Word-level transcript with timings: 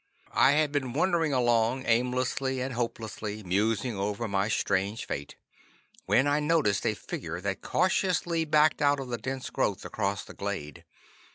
I 0.33 0.53
had 0.53 0.71
been 0.71 0.93
wandering 0.93 1.31
along 1.31 1.85
aimlessly, 1.85 2.59
and 2.59 2.73
hopelessly, 2.73 3.43
musing 3.43 3.97
over 3.99 4.27
my 4.27 4.47
strange 4.47 5.05
fate, 5.05 5.35
when 6.07 6.25
I 6.25 6.39
noticed 6.39 6.87
a 6.87 6.95
figure 6.95 7.39
that 7.39 7.61
cautiously 7.61 8.43
backed 8.43 8.81
out 8.81 8.99
of 8.99 9.09
the 9.09 9.19
dense 9.19 9.51
growth 9.51 9.85
across 9.85 10.23
the 10.23 10.33
glade. 10.33 10.85